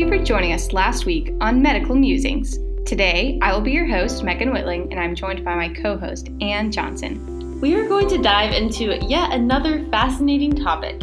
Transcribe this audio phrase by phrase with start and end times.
[0.00, 2.58] you for joining us last week on Medical Musings.
[2.86, 6.30] Today, I will be your host, Megan Whitling, and I'm joined by my co host,
[6.40, 7.60] Ann Johnson.
[7.60, 11.02] We are going to dive into yet another fascinating topic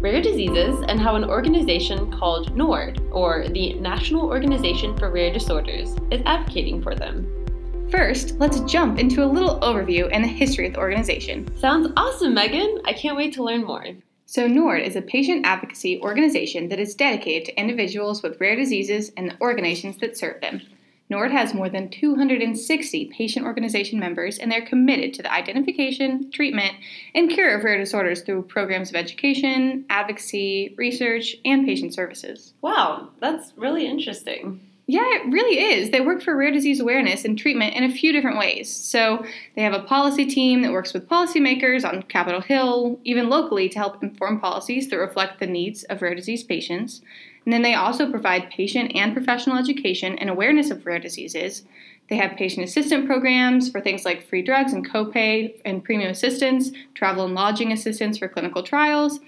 [0.00, 5.96] rare diseases and how an organization called NORD, or the National Organization for Rare Disorders,
[6.12, 7.26] is advocating for them.
[7.90, 11.48] First, let's jump into a little overview and the history of the organization.
[11.58, 12.80] Sounds awesome, Megan!
[12.84, 13.86] I can't wait to learn more.
[14.28, 19.12] So, NORD is a patient advocacy organization that is dedicated to individuals with rare diseases
[19.16, 20.62] and the organizations that serve them.
[21.08, 26.72] NORD has more than 260 patient organization members, and they're committed to the identification, treatment,
[27.14, 32.52] and cure of rare disorders through programs of education, advocacy, research, and patient services.
[32.62, 34.60] Wow, that's really interesting.
[34.88, 35.90] Yeah, it really is.
[35.90, 38.70] They work for rare disease awareness and treatment in a few different ways.
[38.72, 39.24] So,
[39.56, 43.78] they have a policy team that works with policymakers on Capitol Hill, even locally, to
[43.78, 47.02] help inform policies that reflect the needs of rare disease patients.
[47.44, 51.64] And then they also provide patient and professional education and awareness of rare diseases.
[52.08, 56.70] They have patient assistance programs for things like free drugs and copay and premium assistance,
[56.94, 59.18] travel and lodging assistance for clinical trials.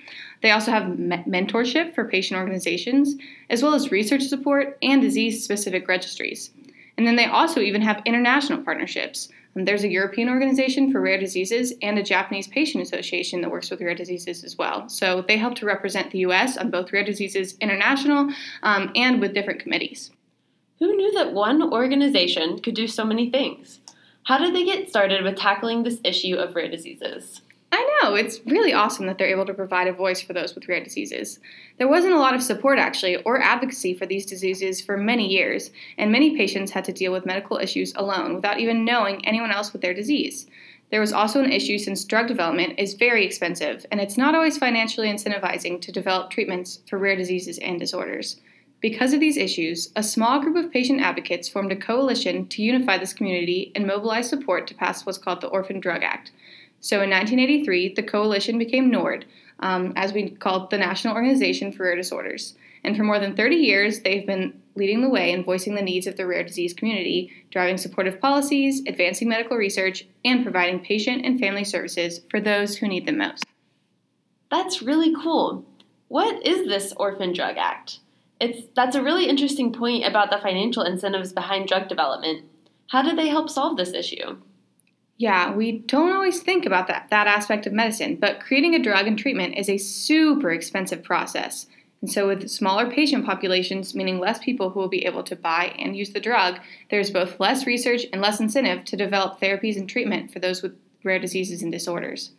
[0.42, 3.16] They also have me- mentorship for patient organizations,
[3.50, 6.50] as well as research support and disease specific registries.
[6.96, 9.28] And then they also even have international partnerships.
[9.56, 13.70] Um, there's a European organization for rare diseases and a Japanese patient association that works
[13.70, 14.88] with rare diseases as well.
[14.88, 18.30] So they help to represent the US on both Rare Diseases International
[18.62, 20.10] um, and with different committees.
[20.78, 23.80] Who knew that one organization could do so many things?
[24.24, 27.42] How did they get started with tackling this issue of rare diseases?
[27.72, 30.68] I know, it's really awesome that they're able to provide a voice for those with
[30.68, 31.40] rare diseases.
[31.78, 35.70] There wasn't a lot of support, actually, or advocacy for these diseases for many years,
[35.98, 39.72] and many patients had to deal with medical issues alone without even knowing anyone else
[39.72, 40.46] with their disease.
[40.90, 44.56] There was also an issue since drug development is very expensive, and it's not always
[44.56, 48.40] financially incentivizing to develop treatments for rare diseases and disorders.
[48.80, 52.96] Because of these issues, a small group of patient advocates formed a coalition to unify
[52.96, 56.30] this community and mobilize support to pass what's called the Orphan Drug Act.
[56.80, 59.24] So in 1983, the coalition became NORD,
[59.60, 62.54] um, as we called the National Organization for Rare Disorders.
[62.84, 66.06] And for more than 30 years, they've been leading the way in voicing the needs
[66.06, 71.40] of the rare disease community, driving supportive policies, advancing medical research, and providing patient and
[71.40, 73.44] family services for those who need them most.
[74.52, 75.64] That's really cool.
[76.06, 77.98] What is this Orphan Drug Act?
[78.40, 82.44] It's that's a really interesting point about the financial incentives behind drug development.
[82.90, 84.38] How did they help solve this issue?
[85.18, 89.08] Yeah, we don't always think about that, that aspect of medicine, but creating a drug
[89.08, 91.66] and treatment is a super expensive process.
[92.00, 95.74] And so, with smaller patient populations, meaning less people who will be able to buy
[95.76, 96.60] and use the drug,
[96.90, 100.78] there's both less research and less incentive to develop therapies and treatment for those with
[101.02, 102.30] rare diseases and disorders.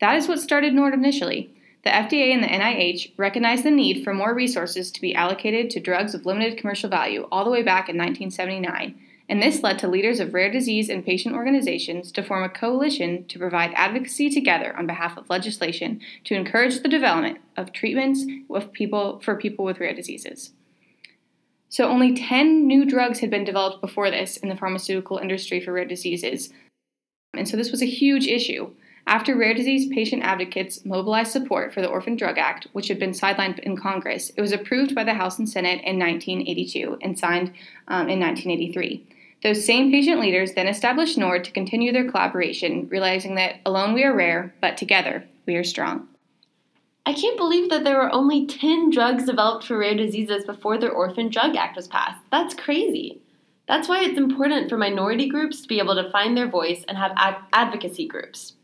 [0.00, 1.52] That is what started NORD initially.
[1.86, 5.78] The FDA and the NIH recognized the need for more resources to be allocated to
[5.78, 8.98] drugs of limited commercial value all the way back in 1979,
[9.28, 13.24] and this led to leaders of rare disease and patient organizations to form a coalition
[13.28, 18.24] to provide advocacy together on behalf of legislation to encourage the development of treatments
[18.72, 20.50] people, for people with rare diseases.
[21.68, 25.72] So, only 10 new drugs had been developed before this in the pharmaceutical industry for
[25.72, 26.52] rare diseases.
[27.32, 28.72] And so, this was a huge issue.
[29.08, 33.12] After rare disease patient advocates mobilized support for the Orphan Drug Act, which had been
[33.12, 37.52] sidelined in Congress, it was approved by the House and Senate in 1982 and signed
[37.86, 39.06] um, in 1983.
[39.44, 44.02] Those same patient leaders then established NORD to continue their collaboration, realizing that alone we
[44.02, 46.08] are rare, but together we are strong.
[47.04, 50.88] I can't believe that there were only 10 drugs developed for rare diseases before the
[50.88, 52.20] Orphan Drug Act was passed.
[52.32, 53.20] That's crazy.
[53.68, 56.98] That's why it's important for minority groups to be able to find their voice and
[56.98, 58.54] have ad- advocacy groups.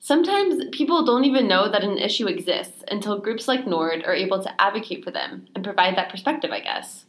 [0.00, 4.42] Sometimes people don't even know that an issue exists until groups like NORD are able
[4.42, 7.04] to advocate for them and provide that perspective, I guess.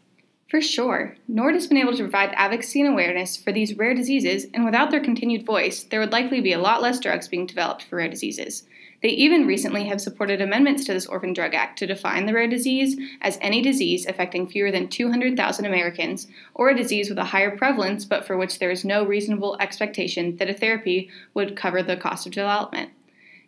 [0.49, 4.47] For sure, NORD has been able to provide advocacy and awareness for these rare diseases,
[4.51, 7.83] and without their continued voice, there would likely be a lot less drugs being developed
[7.83, 8.63] for rare diseases.
[9.03, 12.47] They even recently have supported amendments to this Orphan Drug Act to define the rare
[12.47, 17.55] disease as any disease affecting fewer than 200,000 Americans, or a disease with a higher
[17.55, 21.95] prevalence but for which there is no reasonable expectation that a therapy would cover the
[21.95, 22.89] cost of development.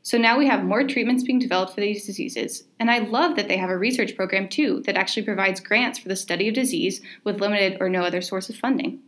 [0.04, 3.48] So now we have more treatments being developed for these diseases, and I love that
[3.48, 7.02] they have a research program too that actually provides grants for the study of disease
[7.24, 9.00] with limited or no other source of funding.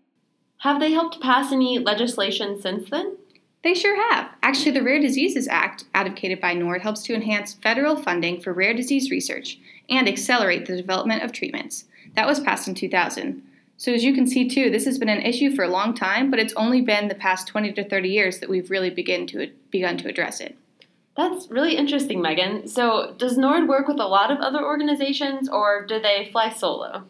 [0.60, 3.18] Have they helped pass any legislation since then?
[3.64, 4.30] They sure have.
[4.44, 8.74] Actually, the Rare Diseases Act, advocated by NORD, helps to enhance federal funding for rare
[8.74, 9.58] disease research
[9.90, 11.86] and accelerate the development of treatments.
[12.16, 13.42] That was passed in 2000.
[13.78, 16.30] So, as you can see, too, this has been an issue for a long time,
[16.30, 19.50] but it's only been the past 20 to 30 years that we've really begin to,
[19.72, 20.58] begun to address it.
[21.16, 22.68] That's really interesting, Megan.
[22.68, 27.04] So, does NORD work with a lot of other organizations or do they fly solo?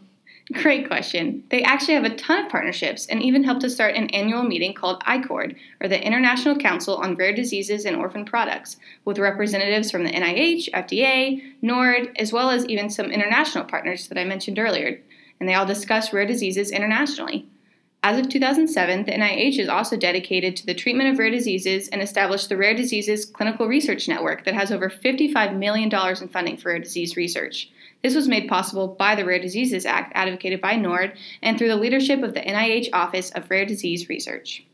[0.51, 1.43] Great question.
[1.49, 4.73] They actually have a ton of partnerships and even helped to start an annual meeting
[4.73, 10.03] called ICORD, or the International Council on Rare Diseases and Orphan Products, with representatives from
[10.03, 14.99] the NIH, FDA, NORD, as well as even some international partners that I mentioned earlier.
[15.39, 17.47] And they all discuss rare diseases internationally.
[18.05, 22.01] As of 2007, the NIH is also dedicated to the treatment of rare diseases and
[22.01, 26.67] established the Rare Diseases Clinical Research Network that has over $55 million in funding for
[26.67, 27.71] rare disease research.
[28.01, 31.77] This was made possible by the Rare Diseases Act advocated by NORD and through the
[31.77, 34.65] leadership of the NIH Office of Rare Disease Research.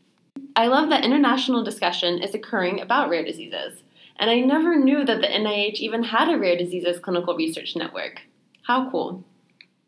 [0.56, 3.80] I love that international discussion is occurring about rare diseases,
[4.16, 8.22] and I never knew that the NIH even had a rare diseases clinical research network.
[8.62, 9.22] How cool!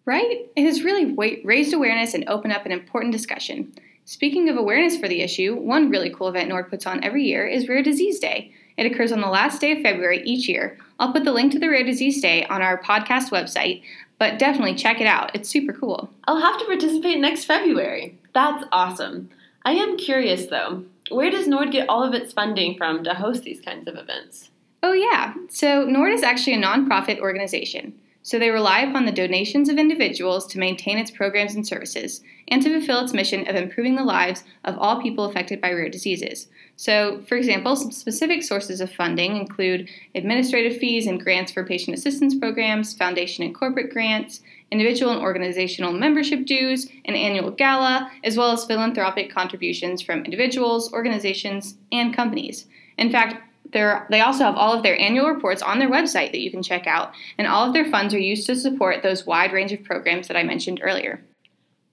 [0.04, 0.50] Right?
[0.56, 1.14] It has really
[1.44, 3.72] raised awareness and opened up an important discussion.
[4.04, 7.46] Speaking of awareness for the issue, one really cool event NORD puts on every year
[7.46, 8.52] is Rare Disease Day.
[8.76, 10.76] It occurs on the last day of February each year.
[10.99, 13.82] I'll put the link to the Rare Disease Day on our podcast website,
[14.19, 15.31] but definitely check it out.
[15.34, 16.10] It's super cool.
[16.25, 18.19] I'll have to participate next February.
[18.34, 19.31] That's awesome.
[19.64, 23.44] I am curious though, where does NORD get all of its funding from to host
[23.44, 24.50] these kinds of events?
[24.82, 25.34] Oh, yeah.
[25.48, 30.46] So, NORD is actually a nonprofit organization so they rely upon the donations of individuals
[30.46, 34.44] to maintain its programs and services, and to fulfill its mission of improving the lives
[34.64, 36.48] of all people affected by rare diseases.
[36.76, 41.96] So, for example, some specific sources of funding include administrative fees and grants for patient
[41.96, 44.40] assistance programs, foundation and corporate grants,
[44.70, 50.92] individual and organizational membership dues, an annual gala, as well as philanthropic contributions from individuals,
[50.92, 52.66] organizations, and companies.
[52.96, 53.42] In fact,
[53.72, 56.86] they also have all of their annual reports on their website that you can check
[56.86, 60.28] out, and all of their funds are used to support those wide range of programs
[60.28, 61.22] that I mentioned earlier.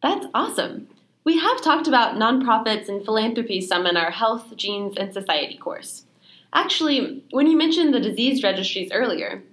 [0.02, 0.88] That's awesome.
[1.24, 6.06] We have talked about nonprofits and philanthropy some in our Health, Genes, and Society course.
[6.54, 9.44] Actually, when you mentioned the disease registries earlier,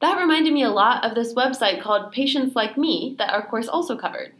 [0.00, 3.68] that reminded me a lot of this website called Patients Like Me that our course
[3.68, 4.32] also covered.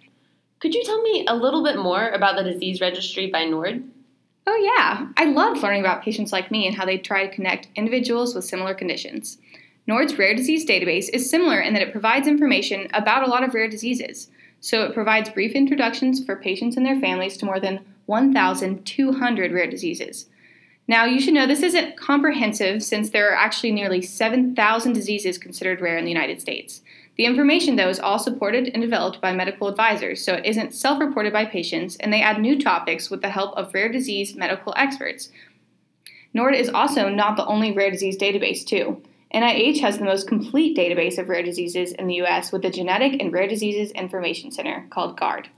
[0.59, 3.89] Could you tell me a little bit more about the disease registry by NORD?
[4.47, 5.07] Oh, yeah.
[5.17, 8.45] I loved learning about patients like me and how they try to connect individuals with
[8.45, 9.39] similar conditions.
[9.89, 13.55] NORD's rare disease database is similar in that it provides information about a lot of
[13.55, 14.29] rare diseases.
[14.61, 19.71] So it provides brief introductions for patients and their families to more than 1,200 rare
[19.71, 20.27] diseases.
[20.89, 25.81] Now, you should know this isn't comprehensive since there are actually nearly 7,000 diseases considered
[25.81, 26.83] rare in the United States.
[27.17, 30.99] The information, though, is all supported and developed by medical advisors, so it isn't self
[30.99, 34.73] reported by patients, and they add new topics with the help of rare disease medical
[34.77, 35.31] experts.
[36.35, 39.03] NORD is also not the only rare disease database, too.
[39.35, 43.21] NIH has the most complete database of rare diseases in the US with the Genetic
[43.21, 45.49] and Rare Diseases Information Center called GARD.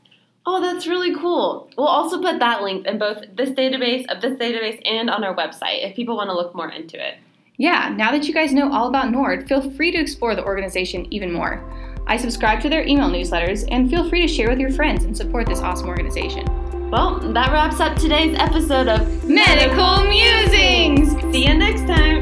[0.47, 1.71] Oh, that's really cool.
[1.77, 5.35] We'll also put that link in both this database, of this database, and on our
[5.35, 7.17] website if people want to look more into it.
[7.57, 11.07] Yeah, now that you guys know all about NORD, feel free to explore the organization
[11.13, 11.63] even more.
[12.05, 15.17] I subscribe to their email newsletters and feel free to share with your friends and
[15.17, 16.45] support this awesome organization.
[16.91, 21.13] Well, that wraps up today's episode of Medical Musings!
[21.33, 22.14] See you next time!